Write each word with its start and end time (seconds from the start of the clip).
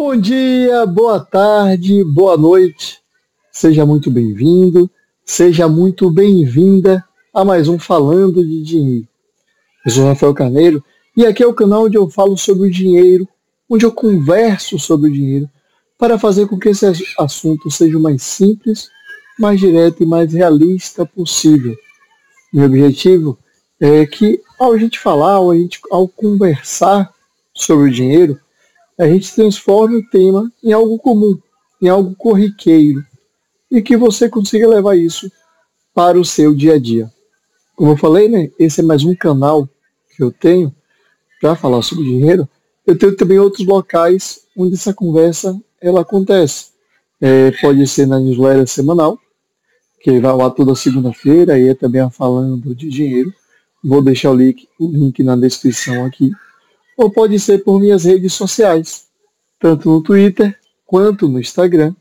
Bom 0.00 0.14
dia, 0.14 0.86
boa 0.86 1.18
tarde, 1.18 2.04
boa 2.04 2.36
noite. 2.36 3.00
Seja 3.50 3.84
muito 3.84 4.12
bem-vindo, 4.12 4.88
seja 5.24 5.66
muito 5.66 6.08
bem-vinda 6.08 7.04
a 7.34 7.44
mais 7.44 7.66
um 7.66 7.80
Falando 7.80 8.46
de 8.46 8.62
Dinheiro. 8.62 9.08
Eu 9.84 9.90
sou 9.90 10.06
Rafael 10.06 10.32
Carneiro 10.32 10.84
e 11.16 11.26
aqui 11.26 11.42
é 11.42 11.46
o 11.48 11.52
canal 11.52 11.86
onde 11.86 11.98
eu 11.98 12.08
falo 12.08 12.38
sobre 12.38 12.68
o 12.68 12.70
dinheiro, 12.70 13.28
onde 13.68 13.84
eu 13.84 13.90
converso 13.90 14.78
sobre 14.78 15.10
o 15.10 15.12
dinheiro, 15.12 15.50
para 15.98 16.16
fazer 16.16 16.46
com 16.46 16.56
que 16.56 16.68
esse 16.68 16.86
assunto 17.18 17.68
seja 17.68 17.98
o 17.98 18.00
mais 18.00 18.22
simples, 18.22 18.88
mais 19.36 19.58
direto 19.58 20.00
e 20.00 20.06
mais 20.06 20.32
realista 20.32 21.04
possível. 21.04 21.76
Meu 22.52 22.66
objetivo 22.66 23.36
é 23.80 24.06
que 24.06 24.40
ao 24.60 24.74
a 24.74 24.78
gente 24.78 24.96
falar, 24.96 25.32
ao, 25.32 25.50
a 25.50 25.56
gente, 25.56 25.80
ao 25.90 26.06
conversar 26.06 27.12
sobre 27.52 27.88
o 27.88 27.92
dinheiro, 27.92 28.38
a 28.98 29.06
gente 29.06 29.32
transforme 29.32 29.96
o 29.96 30.10
tema 30.10 30.52
em 30.62 30.72
algo 30.72 30.98
comum, 30.98 31.38
em 31.80 31.88
algo 31.88 32.14
corriqueiro, 32.16 33.04
e 33.70 33.80
que 33.80 33.96
você 33.96 34.28
consiga 34.28 34.66
levar 34.66 34.96
isso 34.96 35.30
para 35.94 36.18
o 36.18 36.24
seu 36.24 36.52
dia 36.52 36.74
a 36.74 36.78
dia. 36.78 37.10
Como 37.76 37.92
eu 37.92 37.96
falei, 37.96 38.28
né, 38.28 38.50
esse 38.58 38.80
é 38.80 38.82
mais 38.82 39.04
um 39.04 39.14
canal 39.14 39.68
que 40.16 40.22
eu 40.22 40.32
tenho 40.32 40.74
para 41.40 41.54
falar 41.54 41.80
sobre 41.82 42.04
dinheiro. 42.04 42.48
Eu 42.84 42.98
tenho 42.98 43.14
também 43.14 43.38
outros 43.38 43.64
locais 43.64 44.40
onde 44.56 44.74
essa 44.74 44.92
conversa 44.92 45.56
ela 45.80 46.00
acontece. 46.00 46.70
É, 47.20 47.52
pode 47.60 47.86
ser 47.86 48.06
na 48.06 48.18
newsletter 48.18 48.66
semanal, 48.66 49.18
que 50.00 50.18
vai 50.18 50.34
lá 50.34 50.50
toda 50.50 50.74
segunda-feira, 50.74 51.58
e 51.58 51.68
é 51.68 51.74
também 51.74 52.08
falando 52.10 52.74
de 52.74 52.88
dinheiro. 52.88 53.32
Vou 53.84 54.02
deixar 54.02 54.32
o 54.32 54.34
link, 54.34 54.68
o 54.78 54.86
link 54.86 55.22
na 55.22 55.36
descrição 55.36 56.04
aqui 56.04 56.32
ou 56.98 57.08
pode 57.08 57.38
ser 57.38 57.62
por 57.62 57.78
minhas 57.78 58.04
redes 58.04 58.32
sociais, 58.32 59.06
tanto 59.60 59.88
no 59.88 60.02
Twitter 60.02 60.58
quanto 60.84 61.28
no 61.28 61.38
Instagram, 61.38 61.94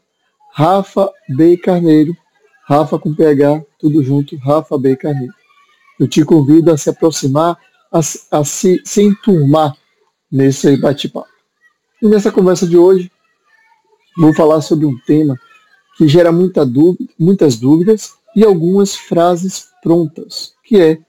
Rafa 0.52 1.12
B. 1.30 1.56
Carneiro, 1.56 2.18
Rafa 2.66 2.98
com 2.98 3.14
PH, 3.14 3.64
tudo 3.80 4.04
junto, 4.04 4.36
Rafa 4.38 4.76
B. 4.76 4.96
Carneiro. 4.96 5.34
Eu 6.00 6.08
te 6.08 6.26
convido 6.26 6.72
a 6.72 6.78
se 6.78 6.90
aproximar, 6.90 7.58
a, 7.92 8.00
a 8.00 8.44
se, 8.44 8.82
se 8.84 9.04
enturmar 9.04 9.78
nesse 10.32 10.76
bate-papo. 10.78 11.30
E 12.02 12.08
nessa 12.08 12.32
conversa 12.32 12.66
de 12.66 12.78
hoje, 12.78 13.12
vou 14.18 14.34
falar 14.34 14.62
sobre 14.62 14.88
um 14.88 14.98
tema 15.06 15.40
que 15.96 16.08
gera 16.08 16.32
muita 16.32 16.66
dúvida, 16.66 17.12
muitas 17.20 17.56
dúvidas 17.56 18.16
e 18.36 18.44
algumas 18.44 18.96
frases 18.96 19.70
prontas, 19.84 20.54
que 20.64 20.82
é 20.82 21.00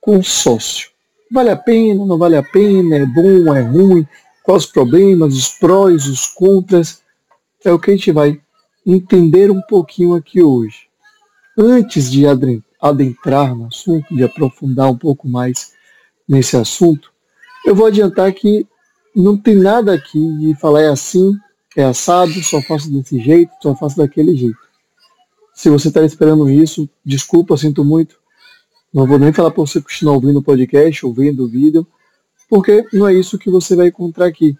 consórcio. 0.00 0.90
Vale 1.30 1.50
a 1.50 1.56
pena, 1.56 2.04
não 2.04 2.18
vale 2.18 2.36
a 2.36 2.42
pena, 2.42 2.96
é 2.96 3.06
bom, 3.06 3.54
é 3.54 3.60
ruim, 3.60 4.06
quais 4.42 4.64
os 4.64 4.70
problemas, 4.70 5.36
os 5.36 5.48
prós, 5.48 6.06
os 6.06 6.26
contras. 6.26 7.02
É 7.64 7.72
o 7.72 7.78
que 7.78 7.90
a 7.90 7.96
gente 7.96 8.10
vai 8.10 8.40
entender 8.84 9.50
um 9.50 9.60
pouquinho 9.62 10.14
aqui 10.14 10.42
hoje. 10.42 10.88
Antes 11.56 12.10
de 12.10 12.24
adentrar 12.80 13.54
no 13.54 13.66
assunto, 13.66 14.14
de 14.14 14.24
aprofundar 14.24 14.90
um 14.90 14.96
pouco 14.96 15.28
mais 15.28 15.72
nesse 16.28 16.56
assunto, 16.56 17.12
eu 17.64 17.74
vou 17.74 17.86
adiantar 17.86 18.32
que 18.32 18.66
não 19.14 19.36
tem 19.36 19.54
nada 19.54 19.94
aqui 19.94 20.18
de 20.38 20.54
falar 20.54 20.82
é 20.82 20.88
assim, 20.88 21.36
é 21.76 21.84
assado, 21.84 22.32
só 22.42 22.60
faço 22.62 22.90
desse 22.90 23.20
jeito, 23.20 23.52
só 23.62 23.74
faço 23.74 23.96
daquele 23.96 24.36
jeito. 24.36 24.58
Se 25.54 25.68
você 25.68 25.88
está 25.88 26.02
esperando 26.04 26.48
isso, 26.48 26.88
desculpa, 27.04 27.56
sinto 27.56 27.84
muito, 27.84 28.19
não 28.92 29.06
vou 29.06 29.18
nem 29.18 29.32
falar 29.32 29.50
para 29.50 29.60
você 29.60 29.80
continuar 29.80 30.14
ouvindo 30.14 30.40
o 30.40 30.42
podcast, 30.42 31.06
ouvindo 31.06 31.44
o 31.44 31.48
vídeo, 31.48 31.86
porque 32.48 32.84
não 32.92 33.06
é 33.06 33.14
isso 33.14 33.38
que 33.38 33.50
você 33.50 33.76
vai 33.76 33.88
encontrar 33.88 34.26
aqui. 34.26 34.56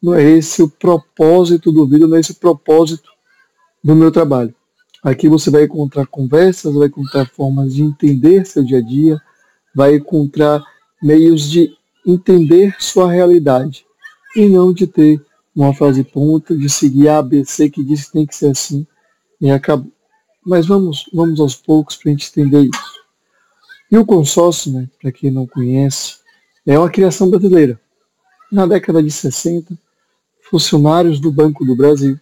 Não 0.00 0.14
é 0.14 0.22
esse 0.22 0.62
o 0.62 0.68
propósito 0.68 1.72
do 1.72 1.86
vídeo, 1.86 2.06
não 2.06 2.16
é 2.16 2.20
esse 2.20 2.32
o 2.32 2.36
propósito 2.36 3.08
do 3.82 3.94
meu 3.96 4.12
trabalho. 4.12 4.54
Aqui 5.02 5.28
você 5.28 5.50
vai 5.50 5.64
encontrar 5.64 6.06
conversas, 6.06 6.74
vai 6.74 6.86
encontrar 6.86 7.26
formas 7.26 7.74
de 7.74 7.82
entender 7.82 8.46
seu 8.46 8.62
dia 8.62 8.78
a 8.78 8.82
dia, 8.82 9.20
vai 9.74 9.96
encontrar 9.96 10.62
meios 11.02 11.50
de 11.50 11.76
entender 12.06 12.76
sua 12.78 13.10
realidade 13.10 13.84
e 14.36 14.48
não 14.48 14.72
de 14.72 14.86
ter 14.86 15.20
uma 15.54 15.74
frase 15.74 16.04
ponta, 16.04 16.56
de 16.56 16.68
seguir 16.68 17.08
a 17.08 17.18
ABC 17.18 17.68
que 17.68 17.82
diz 17.82 18.06
que 18.06 18.12
tem 18.12 18.26
que 18.26 18.34
ser 18.34 18.50
assim 18.50 18.86
e 19.40 19.50
acabou. 19.50 19.90
Mas 20.44 20.66
vamos, 20.66 21.08
vamos 21.12 21.40
aos 21.40 21.56
poucos 21.56 21.96
para 21.96 22.10
a 22.10 22.12
gente 22.12 22.28
entender 22.30 22.62
isso. 22.62 22.91
E 23.92 23.98
o 23.98 24.06
consórcio, 24.06 24.72
né, 24.72 24.88
para 24.98 25.12
quem 25.12 25.30
não 25.30 25.46
conhece, 25.46 26.16
é 26.66 26.78
uma 26.78 26.88
criação 26.88 27.28
brasileira. 27.28 27.78
Na 28.50 28.64
década 28.64 29.02
de 29.02 29.10
60, 29.10 29.78
funcionários 30.40 31.20
do 31.20 31.30
Banco 31.30 31.62
do 31.62 31.76
Brasil, 31.76 32.18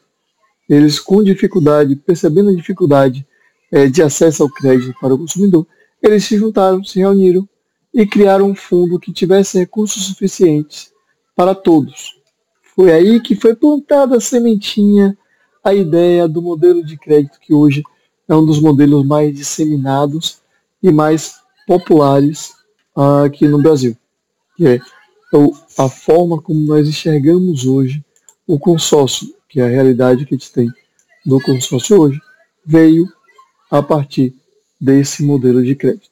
eles 0.69 0.99
com 0.99 1.23
dificuldade, 1.23 1.95
percebendo 1.95 2.51
a 2.51 2.55
dificuldade 2.57 3.25
é, 3.71 3.87
de 3.87 4.03
acesso 4.03 4.43
ao 4.43 4.51
crédito 4.51 4.99
para 5.01 5.15
o 5.15 5.19
consumidor, 5.19 5.65
eles 6.03 6.25
se 6.25 6.37
juntaram, 6.37 6.83
se 6.83 6.99
reuniram 6.99 7.49
e 7.95 8.05
criaram 8.05 8.51
um 8.51 8.55
fundo 8.55 8.99
que 8.99 9.13
tivesse 9.13 9.57
recursos 9.57 10.07
suficientes 10.07 10.93
para 11.37 11.55
todos. 11.55 12.17
Foi 12.75 12.93
aí 12.93 13.21
que 13.21 13.37
foi 13.37 13.55
plantada 13.55 14.17
a 14.17 14.21
sementinha, 14.21 15.17
a 15.63 15.73
ideia 15.73 16.27
do 16.27 16.43
modelo 16.43 16.85
de 16.85 16.97
crédito 16.97 17.39
que 17.39 17.55
hoje 17.55 17.85
é 18.29 18.35
um 18.35 18.45
dos 18.45 18.61
modelos 18.61 19.07
mais 19.07 19.33
disseminados 19.33 20.41
e 20.83 20.91
mais 20.91 21.40
populares 21.71 22.53
aqui 23.25 23.47
no 23.47 23.63
Brasil, 23.63 23.97
que 24.57 24.67
é 24.67 24.81
a 25.79 25.89
forma 25.89 26.43
como 26.43 26.67
nós 26.67 26.89
enxergamos 26.89 27.65
hoje 27.65 28.05
o 28.45 28.59
consórcio, 28.59 29.33
que 29.49 29.61
é 29.61 29.65
a 29.67 29.69
realidade 29.69 30.27
que 30.27 30.35
a 30.35 30.37
gente 30.37 30.53
tem 30.53 30.69
do 31.25 31.41
consórcio 31.41 32.01
hoje, 32.01 32.21
veio 32.67 33.07
a 33.71 33.81
partir 33.81 34.35
desse 34.81 35.23
modelo 35.23 35.63
de 35.63 35.77
crédito. 35.77 36.11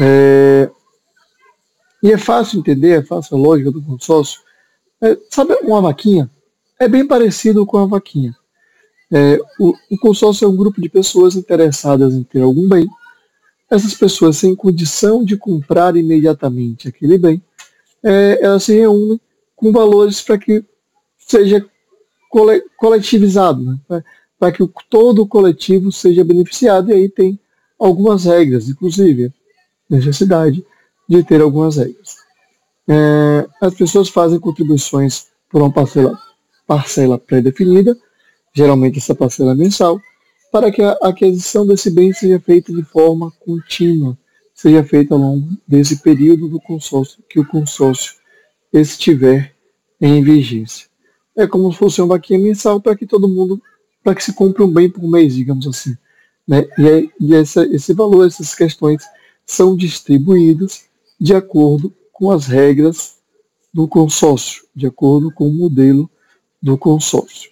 É, 0.00 0.70
e 2.00 2.12
é 2.12 2.16
fácil 2.16 2.60
entender, 2.60 3.00
é 3.00 3.02
fácil 3.02 3.36
a 3.36 3.40
lógica 3.40 3.72
do 3.72 3.82
consórcio. 3.82 4.42
É, 5.02 5.18
sabe 5.28 5.54
uma 5.62 5.80
vaquinha? 5.80 6.30
É 6.78 6.86
bem 6.86 7.04
parecido 7.04 7.66
com 7.66 7.78
a 7.78 7.86
vaquinha. 7.86 8.32
É, 9.12 9.40
o, 9.58 9.74
o 9.90 9.98
consórcio 9.98 10.44
é 10.44 10.48
um 10.48 10.56
grupo 10.56 10.80
de 10.80 10.88
pessoas 10.88 11.34
interessadas 11.34 12.14
em 12.14 12.22
ter 12.22 12.42
algum 12.42 12.68
bem 12.68 12.88
essas 13.74 13.94
pessoas 13.94 14.36
sem 14.36 14.54
condição 14.54 15.24
de 15.24 15.36
comprar 15.36 15.96
imediatamente 15.96 16.88
aquele 16.88 17.18
bem, 17.18 17.42
é, 18.02 18.38
elas 18.40 18.62
se 18.62 18.74
reúnem 18.74 19.20
com 19.56 19.72
valores 19.72 20.20
para 20.20 20.38
que 20.38 20.64
seja 21.18 21.64
cole, 22.30 22.62
coletivizado, 22.76 23.62
né? 23.62 24.04
para 24.38 24.52
que 24.52 24.68
todo 24.88 25.22
o 25.22 25.26
coletivo 25.26 25.90
seja 25.90 26.24
beneficiado, 26.24 26.90
e 26.90 26.94
aí 26.94 27.08
tem 27.08 27.38
algumas 27.78 28.24
regras, 28.24 28.68
inclusive 28.68 29.32
necessidade 29.88 30.64
de 31.08 31.22
ter 31.22 31.40
algumas 31.40 31.76
regras. 31.76 32.16
É, 32.88 33.48
as 33.60 33.74
pessoas 33.74 34.08
fazem 34.08 34.38
contribuições 34.38 35.26
por 35.50 35.62
uma 35.62 35.72
parcela, 35.72 36.18
parcela 36.66 37.18
pré-definida, 37.18 37.96
geralmente 38.52 38.98
essa 38.98 39.14
parcela 39.14 39.52
é 39.52 39.54
mensal, 39.54 40.00
para 40.54 40.70
que 40.70 40.80
a 40.80 40.92
aquisição 41.02 41.66
desse 41.66 41.90
bem 41.90 42.12
seja 42.12 42.38
feita 42.38 42.72
de 42.72 42.84
forma 42.84 43.28
contínua, 43.40 44.16
seja 44.54 44.84
feita 44.84 45.12
ao 45.12 45.18
longo 45.18 45.48
desse 45.66 45.96
período 45.96 46.48
do 46.48 46.60
consórcio 46.60 47.24
que 47.28 47.40
o 47.40 47.44
consórcio 47.44 48.14
estiver 48.72 49.52
em 50.00 50.22
vigência. 50.22 50.86
É 51.36 51.44
como 51.44 51.72
se 51.72 51.78
fosse 51.78 52.00
uma 52.00 52.14
vaquinha 52.14 52.38
mensal 52.38 52.80
para 52.80 52.94
que 52.94 53.04
todo 53.04 53.28
mundo, 53.28 53.60
para 54.00 54.14
que 54.14 54.22
se 54.22 54.32
compre 54.32 54.62
um 54.62 54.72
bem 54.72 54.88
por 54.88 55.02
mês, 55.02 55.34
digamos 55.34 55.66
assim. 55.66 55.96
Né? 56.46 56.64
E, 56.78 56.86
é, 56.86 57.08
e 57.18 57.34
essa, 57.34 57.66
esse 57.66 57.92
valor, 57.92 58.24
essas 58.24 58.54
questões 58.54 59.02
são 59.44 59.76
distribuídas 59.76 60.84
de 61.20 61.34
acordo 61.34 61.92
com 62.12 62.30
as 62.30 62.46
regras 62.46 63.16
do 63.72 63.88
consórcio, 63.88 64.62
de 64.72 64.86
acordo 64.86 65.32
com 65.32 65.48
o 65.48 65.52
modelo 65.52 66.08
do 66.62 66.78
consórcio. 66.78 67.50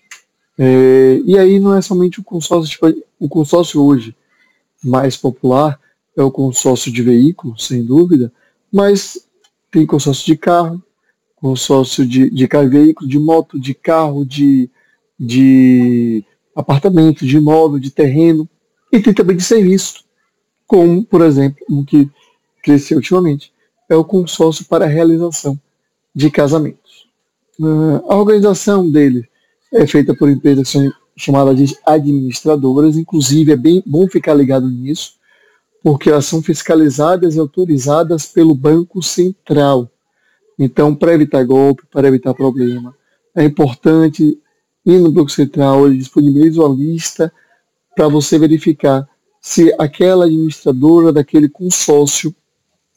É, 0.64 1.20
e 1.24 1.36
aí 1.36 1.58
não 1.58 1.74
é 1.74 1.82
somente 1.82 2.20
o 2.20 2.22
consórcio, 2.22 2.70
tipo, 2.70 3.04
o 3.18 3.28
consórcio 3.28 3.82
hoje 3.82 4.14
mais 4.80 5.16
popular 5.16 5.76
é 6.16 6.22
o 6.22 6.30
consórcio 6.30 6.92
de 6.92 7.02
veículo, 7.02 7.58
sem 7.58 7.84
dúvida, 7.84 8.32
mas 8.72 9.26
tem 9.72 9.84
consórcio 9.84 10.24
de 10.24 10.36
carro, 10.36 10.80
consórcio 11.34 12.06
de, 12.06 12.30
de 12.30 12.46
carro 12.46 12.66
e 12.66 12.68
veículo, 12.68 13.10
de 13.10 13.18
moto, 13.18 13.58
de 13.58 13.74
carro, 13.74 14.24
de, 14.24 14.70
de 15.18 16.24
apartamento, 16.54 17.26
de 17.26 17.38
imóvel, 17.38 17.80
de 17.80 17.90
terreno, 17.90 18.48
e 18.92 19.00
tem 19.00 19.12
também 19.12 19.36
de 19.36 19.42
serviço, 19.42 20.04
como, 20.64 21.04
por 21.04 21.22
exemplo, 21.22 21.58
o 21.68 21.84
que 21.84 22.08
cresceu 22.62 22.98
ultimamente, 22.98 23.52
é 23.88 23.96
o 23.96 24.04
consórcio 24.04 24.64
para 24.66 24.84
a 24.84 24.88
realização 24.88 25.58
de 26.14 26.30
casamentos. 26.30 27.08
Ah, 27.60 28.02
a 28.10 28.16
organização 28.16 28.88
dele 28.88 29.28
é 29.72 29.86
feita 29.86 30.14
por 30.14 30.28
empresas 30.28 30.72
chamadas 31.16 31.56
de 31.56 31.76
administradoras, 31.86 32.96
inclusive 32.96 33.52
é 33.52 33.56
bem 33.56 33.82
bom 33.86 34.06
ficar 34.08 34.34
ligado 34.34 34.68
nisso, 34.68 35.14
porque 35.82 36.10
elas 36.10 36.26
são 36.26 36.42
fiscalizadas 36.42 37.34
e 37.34 37.40
autorizadas 37.40 38.26
pelo 38.26 38.54
Banco 38.54 39.02
Central. 39.02 39.90
Então, 40.58 40.94
para 40.94 41.14
evitar 41.14 41.42
golpe, 41.44 41.82
para 41.90 42.08
evitar 42.08 42.34
problema, 42.34 42.94
é 43.34 43.44
importante 43.44 44.38
ir 44.84 44.98
no 44.98 45.10
Banco 45.10 45.30
Central, 45.30 45.86
ele 45.86 45.96
disponibiliza 45.96 46.60
uma 46.60 46.74
lista 46.74 47.32
para 47.96 48.08
você 48.08 48.38
verificar 48.38 49.08
se 49.40 49.74
aquela 49.78 50.26
administradora 50.26 51.12
daquele 51.12 51.48
consórcio 51.48 52.34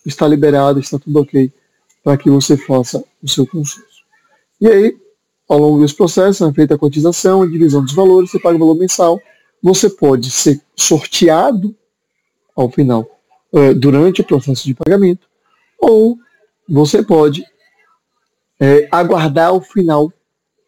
está 0.06 0.28
liberada, 0.28 0.80
está 0.80 1.00
tudo 1.00 1.22
ok, 1.22 1.52
para 2.04 2.18
que 2.18 2.30
você 2.30 2.56
faça 2.56 3.04
o 3.24 3.28
seu 3.28 3.48
consórcio. 3.48 4.06
E 4.62 4.68
aí, 4.68 4.98
ao 5.48 5.60
longo 5.60 5.82
desse 5.82 5.96
processo, 5.96 6.46
é 6.46 6.54
feita 6.54 6.76
a 6.76 6.78
cotização, 6.78 7.42
a 7.42 7.48
divisão 7.48 7.84
dos 7.84 7.94
valores, 7.94 8.32
você 8.32 8.40
paga 8.40 8.56
o 8.56 8.60
valor 8.60 8.76
mensal, 8.76 9.20
você 9.62 9.90
pode 9.90 10.30
ser 10.32 10.62
sorteado 10.76 11.76
ao 12.56 12.70
final, 12.70 13.08
eh, 13.54 13.74
durante 13.74 14.22
o 14.22 14.24
processo 14.24 14.66
de 14.66 14.74
pagamento, 14.74 15.28
ou 15.80 16.18
você 16.68 17.04
pode 17.04 17.44
é, 18.60 18.88
aguardar 18.92 19.54
o 19.54 19.62
final 19.62 20.12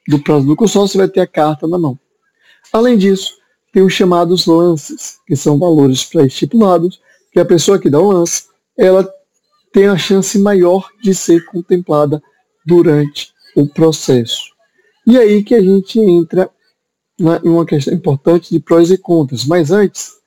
do 0.07 0.19
prazo 0.19 0.45
do 0.45 0.55
consórcio, 0.55 0.93
você 0.93 0.97
vai 0.97 1.07
ter 1.07 1.21
a 1.21 1.27
carta 1.27 1.67
na 1.67 1.77
mão. 1.77 1.97
Além 2.71 2.97
disso, 2.97 3.37
tem 3.73 3.83
os 3.83 3.93
chamados 3.93 4.45
lances, 4.45 5.19
que 5.25 5.35
são 5.35 5.57
valores 5.57 6.03
pré-estipulados, 6.03 7.01
que 7.31 7.39
a 7.39 7.45
pessoa 7.45 7.79
que 7.79 7.89
dá 7.89 7.99
o 7.99 8.11
lance, 8.11 8.45
ela 8.77 9.07
tem 9.71 9.87
a 9.87 9.97
chance 9.97 10.37
maior 10.39 10.89
de 11.01 11.13
ser 11.13 11.45
contemplada 11.45 12.21
durante 12.65 13.33
o 13.55 13.67
processo. 13.67 14.56
E 15.07 15.17
aí 15.17 15.41
que 15.41 15.55
a 15.55 15.61
gente 15.61 15.97
entra 16.01 16.51
em 17.17 17.49
uma 17.49 17.65
questão 17.65 17.93
importante 17.93 18.49
de 18.51 18.59
prós 18.59 18.91
e 18.91 18.97
contras. 18.97 19.45
Mas 19.45 19.71
antes 19.71 20.17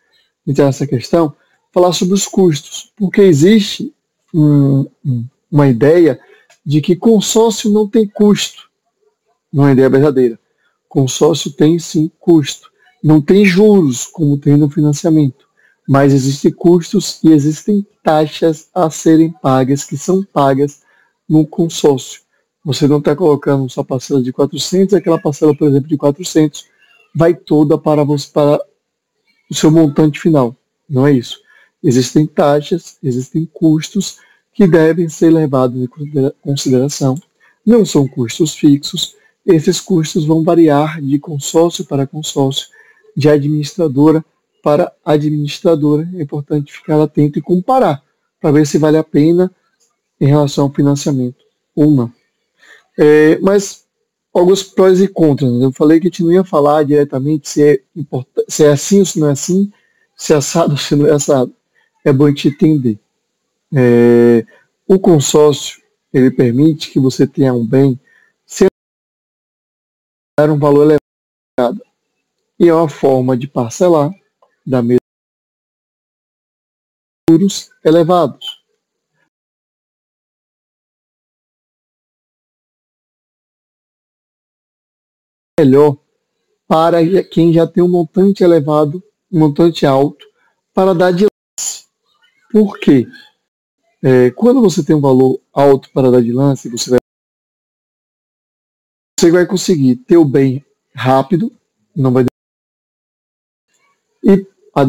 de 0.45 0.53
entrar 0.53 0.65
nessa 0.65 0.87
questão, 0.87 1.37
falar 1.71 1.93
sobre 1.93 2.15
os 2.15 2.27
custos, 2.27 2.91
porque 2.97 3.21
existe 3.21 3.95
um, 4.35 4.87
uma 5.53 5.69
ideia 5.69 6.19
de 6.65 6.81
que 6.81 6.97
consórcio 6.97 7.71
não 7.71 7.87
tem 7.87 8.09
custo. 8.09 8.71
Não 9.53 9.69
é 9.69 9.73
ideia 9.73 9.91
verdadeira. 9.91 10.39
Consórcio 10.89 11.53
tem 11.53 11.79
sim 11.79 12.11
custo. 12.19 12.71
Não 13.05 13.21
tem 13.21 13.45
juros, 13.45 14.07
como 14.07 14.39
tem 14.39 14.57
no 14.57 14.71
financiamento, 14.71 15.47
mas 15.87 16.13
existem 16.13 16.53
custos 16.53 17.19
e 17.23 17.33
existem 17.33 17.87
taxas 18.03 18.69
a 18.75 18.89
serem 18.91 19.31
pagas, 19.31 19.85
que 19.85 19.97
são 19.97 20.23
pagas 20.23 20.83
no 21.29 21.47
consórcio. 21.47 22.23
Você 22.65 22.87
não 22.87 22.99
está 22.99 23.17
colocando 23.17 23.69
sua 23.71 23.85
parcela 23.85 24.23
de 24.23 24.33
400, 24.33 24.95
aquela 24.95 25.19
parcela, 25.19 25.57
por 25.57 25.69
exemplo, 25.69 25.89
de 25.89 25.97
400, 25.97 26.67
vai 27.15 27.35
toda 27.35 27.79
para, 27.79 28.05
você, 28.05 28.29
para 28.31 28.61
o 29.51 29.55
seu 29.55 29.71
montante 29.71 30.21
final. 30.21 30.55
Não 30.89 31.07
é 31.07 31.13
isso. 31.13 31.41
Existem 31.83 32.27
taxas, 32.27 32.99
existem 33.03 33.47
custos 33.47 34.19
que 34.53 34.67
devem 34.67 35.09
ser 35.09 35.31
levados 35.31 35.81
em 35.81 35.89
consideração. 36.43 37.15
Não 37.65 37.85
são 37.85 38.07
custos 38.07 38.55
fixos, 38.55 39.17
esses 39.47 39.81
custos 39.81 40.27
vão 40.27 40.43
variar 40.43 41.01
de 41.01 41.19
consórcio 41.19 41.85
para 41.85 42.07
consórcio, 42.07 42.69
de 43.17 43.29
administradora 43.29 44.25
para 44.63 44.93
administradora. 45.05 46.09
É 46.15 46.23
importante 46.23 46.73
ficar 46.73 47.01
atento 47.01 47.39
e 47.39 47.43
comparar 47.43 48.03
para 48.41 48.53
ver 48.53 48.67
se 48.67 48.79
vale 48.79 48.99
a 48.99 49.05
pena 49.05 49.51
em 50.21 50.27
relação 50.27 50.65
ao 50.65 50.73
financiamento 50.73 51.43
ou 51.75 51.91
não. 51.91 52.20
É, 53.01 53.39
mas 53.39 53.87
alguns 54.33 54.63
prós 54.63 55.01
e 55.01 55.09
contras. 55.09 55.51
Né? 55.51 55.65
Eu 55.65 55.73
falei 55.73 55.99
que 55.99 56.07
a 56.07 56.11
gente 56.11 56.23
não 56.23 56.33
ia 56.33 56.45
falar 56.45 56.85
diretamente 56.85 57.49
se 57.49 57.63
é, 57.63 57.83
se 58.47 58.65
é 58.65 58.73
assim 58.73 58.99
ou 58.99 59.07
se 59.07 59.19
não 59.19 59.29
é 59.29 59.33
assim, 59.33 59.73
se 60.15 60.35
é 60.35 60.37
assado 60.37 60.73
ou 60.73 60.77
se 60.77 60.95
não 60.95 61.07
é 61.07 61.13
assado. 61.13 61.55
É 62.05 62.13
bom 62.13 62.27
a 62.27 62.29
gente 62.29 62.49
entender. 62.49 62.99
É, 63.75 64.45
o 64.87 64.99
consórcio 64.99 65.81
ele 66.13 66.31
permite 66.31 66.91
que 66.91 67.01
você 67.01 67.27
tenha 67.27 67.55
um 67.55 67.67
bem 67.67 67.99
sem 68.45 68.69
um 70.39 70.59
valor 70.59 70.99
elevado. 71.59 71.83
E 72.59 72.69
é 72.69 72.75
uma 72.75 72.89
forma 72.89 73.37
de 73.37 73.49
parcelar 73.49 74.11
da 74.67 74.83
mesma 74.83 75.01
juros 77.31 77.71
elevados. 77.83 78.60
Melhor 85.61 85.99
para 86.67 86.99
quem 87.29 87.53
já 87.53 87.67
tem 87.67 87.83
um 87.83 87.89
montante 87.89 88.43
elevado, 88.43 89.03
um 89.31 89.41
montante 89.41 89.85
alto, 89.85 90.25
para 90.73 90.95
dar 90.95 91.13
de 91.13 91.27
lance. 91.27 91.87
Por 92.51 92.79
quê? 92.79 93.07
É, 94.03 94.31
quando 94.31 94.63
você 94.63 94.83
tem 94.83 94.97
um 94.97 95.01
valor 95.03 95.39
alto 95.53 95.91
para 95.93 96.11
dar 96.11 96.23
de 96.23 96.33
lance, 96.33 96.71
você 96.71 96.91
vai, 96.91 96.99
você 99.19 99.31
vai 99.31 99.47
conseguir 99.47 99.97
ter 99.97 100.17
o 100.17 100.25
bem 100.25 100.65
rápido, 100.95 101.55
não 101.95 102.11
vai 102.11 102.25
e 104.23 104.47
a 104.75 104.83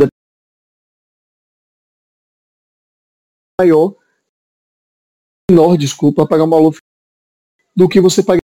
maior, 3.59 3.95
menor, 5.50 5.77
desculpa, 5.77 6.25
pagar 6.25 6.45
um 6.45 6.50
valor 6.50 6.75
do 7.75 7.89
que 7.89 8.00
você 8.00 8.23
pagar. 8.23 8.40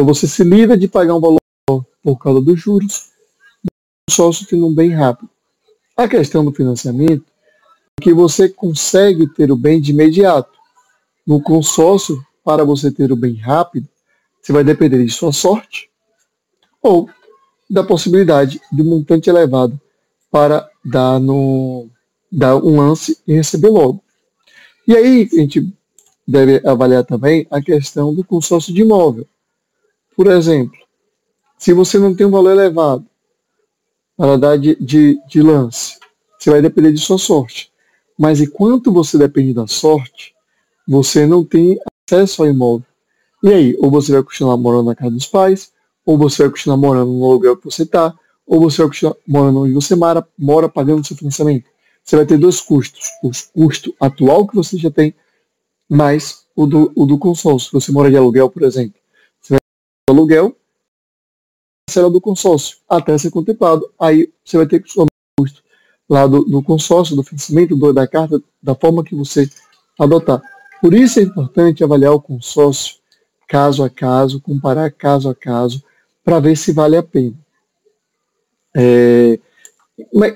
Então 0.00 0.14
você 0.14 0.26
se 0.26 0.42
livra 0.42 0.78
de 0.78 0.88
pagar 0.88 1.14
um 1.14 1.20
valor 1.20 1.84
por 2.02 2.16
causa 2.16 2.40
dos 2.40 2.58
juros, 2.58 3.10
só 4.08 4.32
se 4.32 4.46
tendo 4.46 4.66
um 4.66 4.74
bem 4.74 4.94
rápido. 4.94 5.28
A 5.94 6.08
questão 6.08 6.42
do 6.42 6.54
financiamento 6.54 7.26
que 8.00 8.10
você 8.14 8.48
consegue 8.48 9.28
ter 9.34 9.52
o 9.52 9.56
bem 9.56 9.78
de 9.78 9.90
imediato. 9.92 10.58
No 11.26 11.42
consórcio, 11.42 12.18
para 12.42 12.64
você 12.64 12.90
ter 12.90 13.12
o 13.12 13.16
bem 13.16 13.34
rápido, 13.34 13.86
você 14.40 14.54
vai 14.54 14.64
depender 14.64 15.04
de 15.04 15.12
sua 15.12 15.34
sorte 15.34 15.90
ou 16.82 17.06
da 17.68 17.84
possibilidade 17.84 18.58
de 18.72 18.80
um 18.80 18.86
montante 18.86 19.28
elevado 19.28 19.78
para 20.30 20.66
dar, 20.82 21.20
no, 21.20 21.90
dar 22.32 22.56
um 22.56 22.80
lance 22.80 23.18
e 23.26 23.34
receber 23.34 23.68
logo. 23.68 24.02
E 24.88 24.96
aí 24.96 25.28
a 25.30 25.36
gente 25.36 25.70
deve 26.26 26.66
avaliar 26.66 27.04
também 27.04 27.46
a 27.50 27.60
questão 27.60 28.14
do 28.14 28.24
consórcio 28.24 28.72
de 28.72 28.80
imóvel. 28.80 29.28
Por 30.20 30.26
exemplo, 30.26 30.78
se 31.56 31.72
você 31.72 31.98
não 31.98 32.14
tem 32.14 32.26
um 32.26 32.30
valor 32.30 32.50
elevado 32.50 33.06
para 34.14 34.36
dar 34.36 34.58
de, 34.58 34.76
de, 34.76 35.18
de 35.26 35.40
lance, 35.40 35.96
você 36.38 36.50
vai 36.50 36.60
depender 36.60 36.92
de 36.92 37.00
sua 37.00 37.16
sorte. 37.16 37.72
Mas 38.18 38.38
enquanto 38.38 38.92
você 38.92 39.16
depende 39.16 39.54
da 39.54 39.66
sorte, 39.66 40.34
você 40.86 41.26
não 41.26 41.42
tem 41.42 41.78
acesso 42.06 42.42
ao 42.42 42.50
imóvel. 42.50 42.84
E 43.42 43.48
aí, 43.48 43.78
ou 43.80 43.90
você 43.90 44.12
vai 44.12 44.22
continuar 44.22 44.58
morando 44.58 44.88
na 44.88 44.94
casa 44.94 45.10
dos 45.10 45.24
pais, 45.24 45.72
ou 46.04 46.18
você 46.18 46.42
vai 46.42 46.50
continuar 46.50 46.76
morando 46.76 47.10
no 47.10 47.24
aluguel 47.24 47.56
que 47.56 47.64
você 47.64 47.84
está, 47.84 48.14
ou 48.46 48.60
você 48.60 48.82
vai 48.82 48.90
continuar 48.90 49.16
morando 49.26 49.60
onde 49.60 49.72
você 49.72 49.94
mora, 49.94 50.28
mora 50.38 50.68
pagando 50.68 51.06
seu 51.06 51.16
financiamento. 51.16 51.64
Você 52.04 52.16
vai 52.16 52.26
ter 52.26 52.36
dois 52.36 52.60
custos. 52.60 53.08
O 53.24 53.30
custo 53.54 53.94
atual 53.98 54.46
que 54.46 54.54
você 54.54 54.76
já 54.76 54.90
tem, 54.90 55.14
mais 55.88 56.44
o 56.54 56.66
do, 56.66 56.92
o 56.94 57.06
do 57.06 57.16
consórcio. 57.16 57.70
Você 57.72 57.90
mora 57.90 58.10
de 58.10 58.18
aluguel, 58.18 58.50
por 58.50 58.64
exemplo. 58.64 58.99
Ter 60.10 60.16
aluguel, 60.16 60.56
parcela 61.86 62.10
do 62.10 62.20
consórcio, 62.20 62.78
até 62.88 63.16
ser 63.16 63.30
contemplado. 63.30 63.88
Aí 63.98 64.32
você 64.44 64.56
vai 64.56 64.66
ter 64.66 64.82
que 64.82 64.92
custo 65.38 65.62
lá 66.08 66.26
do, 66.26 66.44
do 66.44 66.62
consórcio, 66.62 67.14
do 67.14 67.22
financiamento 67.22 67.76
do, 67.76 67.92
da 67.92 68.08
carta, 68.08 68.42
da 68.60 68.74
forma 68.74 69.04
que 69.04 69.14
você 69.14 69.48
adotar. 69.98 70.42
Por 70.80 70.94
isso 70.94 71.20
é 71.20 71.22
importante 71.22 71.84
avaliar 71.84 72.12
o 72.12 72.20
consórcio 72.20 72.96
caso 73.48 73.84
a 73.84 73.90
caso, 73.90 74.40
comparar 74.40 74.90
caso 74.90 75.28
a 75.28 75.34
caso, 75.34 75.82
para 76.24 76.40
ver 76.40 76.56
se 76.56 76.72
vale 76.72 76.96
a 76.96 77.02
pena. 77.02 77.36
É, 78.76 79.38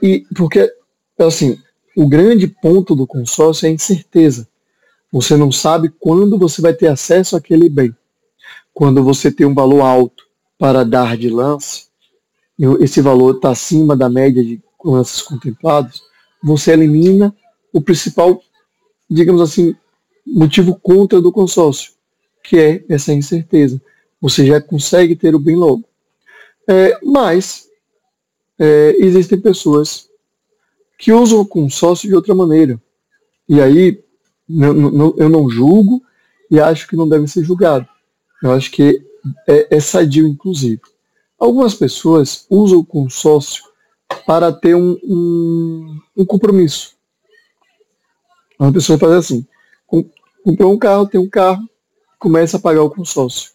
e, 0.03 0.27
porque, 0.37 0.73
assim, 1.19 1.59
o 1.97 2.09
grande 2.09 2.47
ponto 2.47 2.95
do 2.95 3.07
consórcio 3.07 3.67
é 3.67 3.71
a 3.71 3.73
incerteza. 3.73 4.49
Você 5.13 5.37
não 5.37 5.51
sabe 5.51 5.93
quando 6.01 6.39
você 6.39 6.61
vai 6.61 6.75
ter 6.75 6.89
acesso 6.89 7.37
àquele 7.37 7.69
bem. 7.69 7.95
Quando 8.75 9.03
você 9.05 9.31
tem 9.31 9.47
um 9.47 9.55
valor 9.55 9.81
alto 9.81 10.25
para 10.59 10.85
dar 10.85 11.17
de 11.17 11.31
lance, 11.31 11.87
esse 12.81 13.01
valor 13.01 13.37
está 13.37 13.51
acima 13.51 13.97
da 13.97 14.09
média 14.09 14.45
de 14.45 14.61
lances 14.85 15.23
contemplados, 15.23 16.03
você 16.43 16.73
elimina 16.73 17.35
o 17.73 17.81
principal, 17.81 18.43
digamos 19.09 19.41
assim, 19.41 19.75
motivo 20.27 20.79
contra 20.81 21.21
do 21.21 21.33
consórcio, 21.33 21.93
que 22.43 22.59
é 22.59 22.85
essa 22.89 23.13
incerteza. 23.13 23.81
Você 24.21 24.47
já 24.47 24.61
consegue 24.61 25.17
ter 25.17 25.35
o 25.35 25.39
bem 25.39 25.57
logo. 25.57 25.85
É, 26.69 26.99
mas 27.03 27.69
é, 28.59 28.97
existem 28.99 29.41
pessoas 29.41 30.09
que 30.99 31.13
usam 31.13 31.41
o 31.41 31.47
consórcio 31.47 32.09
de 32.09 32.15
outra 32.15 32.35
maneira. 32.35 32.81
E 33.49 33.61
aí 33.61 34.03
eu 34.49 35.29
não 35.29 35.49
julgo 35.49 36.03
e 36.51 36.61
acho 36.61 36.87
que 36.89 36.97
não 36.97 37.09
deve 37.09 37.27
ser 37.27 37.45
julgado. 37.45 37.87
Eu 38.45 38.53
acho 38.53 38.71
que 38.71 39.03
é, 39.49 39.75
é 39.75 39.81
sadio, 39.81 40.29
inclusive. 40.29 40.83
Algumas 41.41 41.75
pessoas 41.75 42.47
usam 42.51 42.81
o 42.81 42.85
consórcio 42.85 43.65
para 44.27 44.53
ter 44.53 44.75
um, 44.75 44.99
um, 45.03 45.99
um 46.15 46.27
compromisso. 46.27 46.95
Uma 48.59 48.71
pessoa 48.71 48.99
faz 48.99 49.13
assim, 49.13 49.47
comprou 50.45 50.75
um 50.75 50.79
carro, 50.79 51.07
tem 51.07 51.19
um 51.19 51.29
carro, 51.29 51.67
começa 52.19 52.59
a 52.59 52.61
pagar 52.61 52.83
o 52.83 52.91
consórcio. 52.91 53.53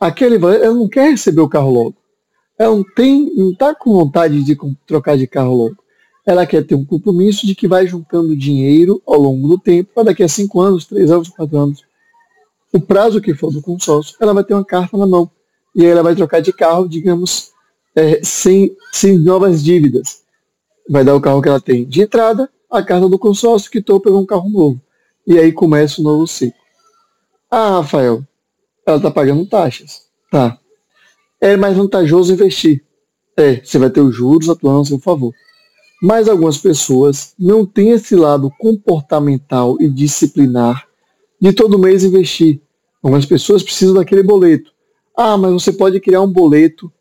aquele 0.00 0.36
ela 0.36 0.72
não 0.72 0.88
quer 0.88 1.10
receber 1.10 1.42
o 1.42 1.48
carro 1.48 1.70
logo. 1.70 1.96
Ela 2.58 2.74
não 2.74 2.84
tem, 2.94 3.30
não 3.36 3.50
está 3.50 3.74
com 3.74 3.92
vontade 3.92 4.42
de 4.42 4.56
trocar 4.86 5.18
de 5.18 5.26
carro 5.26 5.54
logo. 5.54 5.76
Ela 6.24 6.46
quer 6.46 6.64
ter 6.64 6.74
um 6.74 6.84
compromisso 6.84 7.46
de 7.46 7.54
que 7.54 7.68
vai 7.68 7.86
juntando 7.86 8.34
dinheiro 8.34 9.02
ao 9.06 9.20
longo 9.20 9.48
do 9.48 9.58
tempo, 9.58 9.92
para 9.94 10.04
daqui 10.04 10.22
a 10.22 10.28
cinco 10.28 10.62
anos, 10.62 10.86
três 10.86 11.10
anos, 11.10 11.28
quatro 11.28 11.58
anos, 11.58 11.84
o 12.74 12.80
prazo 12.80 13.20
que 13.20 13.32
for 13.34 13.52
do 13.52 13.62
consórcio, 13.62 14.16
ela 14.20 14.34
vai 14.34 14.42
ter 14.42 14.52
uma 14.52 14.64
carta 14.64 14.98
na 14.98 15.06
mão. 15.06 15.30
E 15.76 15.82
aí 15.84 15.90
ela 15.92 16.02
vai 16.02 16.16
trocar 16.16 16.42
de 16.42 16.52
carro, 16.52 16.88
digamos, 16.88 17.52
é, 17.94 18.20
sem, 18.24 18.76
sem 18.92 19.16
novas 19.16 19.62
dívidas. 19.62 20.22
Vai 20.90 21.04
dar 21.04 21.14
o 21.14 21.20
carro 21.20 21.40
que 21.40 21.48
ela 21.48 21.60
tem 21.60 21.84
de 21.84 22.02
entrada, 22.02 22.50
a 22.68 22.82
carta 22.82 23.08
do 23.08 23.16
consórcio, 23.16 23.70
que 23.70 23.78
estou 23.78 24.00
pegando 24.00 24.22
um 24.22 24.26
carro 24.26 24.50
novo. 24.50 24.80
E 25.24 25.38
aí 25.38 25.52
começa 25.52 26.00
o 26.00 26.04
novo 26.04 26.26
ciclo. 26.26 26.58
Ah, 27.48 27.76
Rafael, 27.76 28.24
ela 28.84 28.96
está 28.96 29.08
pagando 29.08 29.46
taxas. 29.46 30.08
Tá. 30.28 30.58
É 31.40 31.56
mais 31.56 31.76
vantajoso 31.76 32.32
investir. 32.32 32.84
É, 33.36 33.60
você 33.64 33.78
vai 33.78 33.88
ter 33.88 34.00
os 34.00 34.14
juros 34.14 34.48
atuando 34.48 34.80
a 34.80 34.84
seu 34.84 34.98
favor. 34.98 35.32
Mas 36.02 36.28
algumas 36.28 36.58
pessoas 36.58 37.34
não 37.38 37.64
têm 37.64 37.90
esse 37.90 38.16
lado 38.16 38.50
comportamental 38.58 39.76
e 39.80 39.88
disciplinar 39.88 40.88
de 41.40 41.52
todo 41.52 41.78
mês 41.78 42.04
investir. 42.04 42.60
Algumas 43.02 43.26
pessoas 43.26 43.62
precisam 43.62 43.94
daquele 43.94 44.22
boleto. 44.22 44.72
Ah, 45.16 45.36
mas 45.36 45.52
você 45.52 45.72
pode 45.72 46.00
criar 46.00 46.22
um 46.22 46.32
boleto 46.32 46.92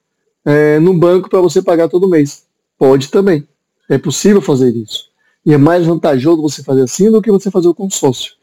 é, 0.46 0.80
no 0.80 0.94
banco 0.94 1.30
para 1.30 1.42
você 1.42 1.62
pagar 1.62 1.88
todo 1.88 2.10
mês. 2.10 2.46
Pode 2.78 3.10
também. 3.10 3.48
É 3.90 3.98
possível 3.98 4.42
fazer 4.42 4.75
isso. 4.75 5.06
E 5.46 5.54
é 5.54 5.58
mais 5.58 5.86
vantajoso 5.86 6.42
você 6.42 6.63
fazer 6.63 6.84
assim 6.84 7.12
do 7.12 7.22
que 7.22 7.32
você 7.32 7.50
fazer 7.50 7.68
o 7.68 7.75
consórcio. 7.75 8.34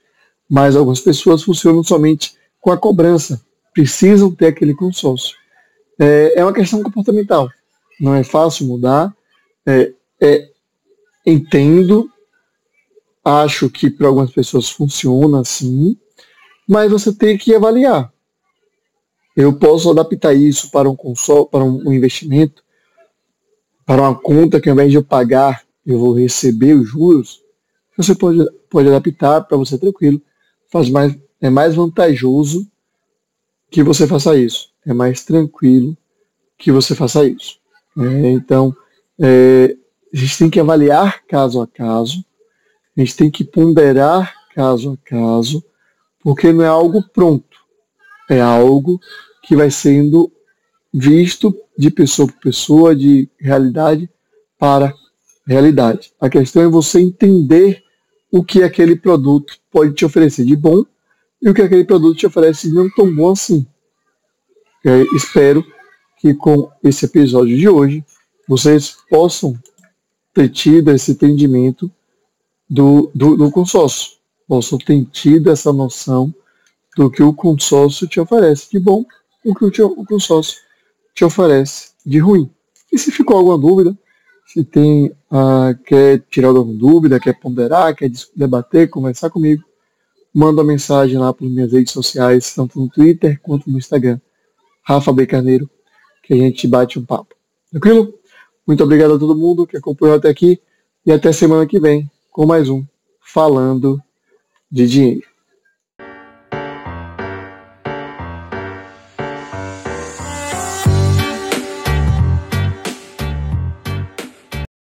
Mas 0.48 0.76
algumas 0.76 1.00
pessoas 1.00 1.42
funcionam 1.42 1.82
somente 1.82 2.34
com 2.60 2.70
a 2.70 2.76
cobrança. 2.76 3.40
Precisam 3.72 4.30
ter 4.30 4.46
aquele 4.46 4.74
consórcio. 4.74 5.36
É, 5.98 6.40
é 6.40 6.44
uma 6.44 6.52
questão 6.52 6.82
comportamental. 6.82 7.48
Não 8.00 8.14
é 8.14 8.24
fácil 8.24 8.66
mudar. 8.66 9.14
É, 9.66 9.92
é, 10.20 10.48
entendo 11.26 12.10
acho 13.24 13.68
que 13.68 13.90
para 13.90 14.08
algumas 14.08 14.30
pessoas 14.30 14.70
funciona 14.70 15.40
assim, 15.40 15.96
mas 16.68 16.90
você 16.90 17.12
tem 17.12 17.36
que 17.36 17.54
avaliar. 17.54 18.12
Eu 19.36 19.52
posso 19.58 19.90
adaptar 19.90 20.34
isso 20.34 20.70
para 20.70 20.88
um 20.88 20.96
console, 20.96 21.48
para 21.50 21.64
um 21.64 21.92
investimento, 21.92 22.62
para 23.86 24.02
uma 24.02 24.14
conta 24.14 24.60
que 24.60 24.68
ao 24.68 24.74
invés 24.74 24.90
de 24.90 24.96
eu 24.96 25.04
pagar, 25.04 25.62
eu 25.84 25.98
vou 25.98 26.12
receber 26.12 26.74
os 26.74 26.88
juros. 26.88 27.42
Você 27.96 28.14
pode, 28.14 28.44
pode 28.68 28.88
adaptar 28.88 29.42
para 29.42 29.56
você 29.56 29.78
tranquilo. 29.78 30.20
Faz 30.70 30.88
mais, 30.88 31.16
é 31.40 31.50
mais 31.50 31.74
vantajoso 31.74 32.66
que 33.70 33.82
você 33.82 34.06
faça 34.06 34.36
isso. 34.36 34.70
É 34.86 34.92
mais 34.92 35.24
tranquilo 35.24 35.96
que 36.58 36.70
você 36.70 36.94
faça 36.94 37.24
isso. 37.24 37.58
É, 37.98 38.30
então, 38.30 38.74
é, 39.18 39.76
a 40.12 40.16
gente 40.16 40.38
tem 40.38 40.50
que 40.50 40.60
avaliar 40.60 41.24
caso 41.26 41.60
a 41.60 41.66
caso 41.66 42.24
a 42.96 43.00
gente 43.00 43.16
tem 43.16 43.30
que 43.30 43.44
ponderar 43.44 44.34
caso 44.54 44.92
a 44.92 45.08
caso, 45.08 45.64
porque 46.22 46.52
não 46.52 46.64
é 46.64 46.68
algo 46.68 47.02
pronto. 47.02 47.58
É 48.28 48.40
algo 48.40 49.00
que 49.42 49.56
vai 49.56 49.70
sendo 49.70 50.30
visto 50.92 51.56
de 51.76 51.90
pessoa 51.90 52.28
por 52.28 52.40
pessoa, 52.40 52.94
de 52.94 53.28
realidade 53.38 54.10
para 54.58 54.94
realidade. 55.46 56.12
A 56.20 56.28
questão 56.28 56.62
é 56.62 56.68
você 56.68 57.00
entender 57.00 57.82
o 58.30 58.44
que 58.44 58.62
aquele 58.62 58.94
produto 58.94 59.54
pode 59.70 59.94
te 59.94 60.04
oferecer 60.04 60.44
de 60.44 60.54
bom 60.54 60.84
e 61.42 61.48
o 61.48 61.54
que 61.54 61.62
aquele 61.62 61.84
produto 61.84 62.18
te 62.18 62.26
oferece 62.26 62.68
de 62.68 62.74
não 62.74 62.88
tão 62.90 63.12
bom 63.12 63.30
assim. 63.30 63.66
É, 64.84 65.02
espero 65.14 65.64
que 66.18 66.34
com 66.34 66.70
esse 66.82 67.06
episódio 67.06 67.56
de 67.56 67.68
hoje 67.68 68.04
vocês 68.46 68.96
possam 69.08 69.54
ter 70.34 70.48
tido 70.48 70.90
esse 70.90 71.12
entendimento 71.12 71.90
do, 72.70 73.10
do, 73.12 73.36
do 73.36 73.50
consórcio. 73.50 74.12
Posso 74.46 74.78
ter 74.78 75.04
tido 75.06 75.50
essa 75.50 75.72
noção 75.72 76.32
do 76.96 77.10
que 77.10 77.22
o 77.22 77.34
consórcio 77.34 78.06
te 78.06 78.20
oferece 78.20 78.70
de 78.70 78.78
bom, 78.78 79.04
o 79.44 79.54
que 79.54 79.64
o, 79.64 79.70
te, 79.70 79.82
o 79.82 80.04
consórcio 80.04 80.58
te 81.14 81.24
oferece 81.24 81.90
de 82.06 82.18
ruim. 82.18 82.48
E 82.92 82.98
se 82.98 83.10
ficou 83.10 83.36
alguma 83.36 83.58
dúvida, 83.58 83.96
se 84.46 84.64
tem, 84.64 85.06
uh, 85.30 85.76
quer 85.84 86.22
tirar 86.30 86.48
alguma 86.48 86.76
dúvida, 86.76 87.20
quer 87.20 87.38
ponderar, 87.38 87.94
quer 87.94 88.10
debater, 88.34 88.88
conversar 88.88 89.30
comigo, 89.30 89.64
manda 90.34 90.62
uma 90.62 90.72
mensagem 90.72 91.18
lá 91.18 91.32
para 91.32 91.46
minhas 91.46 91.72
redes 91.72 91.92
sociais, 91.92 92.54
tanto 92.54 92.80
no 92.80 92.88
Twitter 92.88 93.40
quanto 93.42 93.70
no 93.70 93.78
Instagram. 93.78 94.20
Rafa 94.82 95.12
B. 95.12 95.26
Carneiro, 95.26 95.70
que 96.22 96.34
a 96.34 96.36
gente 96.36 96.66
bate 96.66 96.98
um 96.98 97.04
papo. 97.04 97.34
Tranquilo? 97.70 98.12
Muito 98.66 98.82
obrigado 98.82 99.14
a 99.14 99.18
todo 99.18 99.36
mundo 99.36 99.66
que 99.66 99.76
acompanhou 99.76 100.16
até 100.16 100.28
aqui 100.28 100.60
e 101.06 101.12
até 101.12 101.32
semana 101.32 101.66
que 101.66 101.78
vem 101.78 102.10
com 102.30 102.46
mais 102.46 102.68
um 102.68 102.84
Falando 103.20 104.00
de 104.70 104.86
Dinheiro. 104.86 105.29